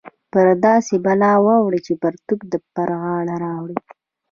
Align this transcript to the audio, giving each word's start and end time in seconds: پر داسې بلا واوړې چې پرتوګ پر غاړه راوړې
پر 0.31 0.47
داسې 0.65 0.95
بلا 1.05 1.33
واوړې 1.45 1.79
چې 1.85 1.93
پرتوګ 2.01 2.39
پر 2.75 2.89
غاړه 3.01 3.35
راوړې 3.45 3.77